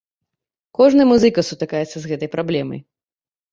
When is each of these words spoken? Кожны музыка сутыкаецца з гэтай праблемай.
Кожны 0.79 1.03
музыка 1.11 1.45
сутыкаецца 1.51 1.95
з 1.99 2.05
гэтай 2.15 2.29
праблемай. 2.39 2.79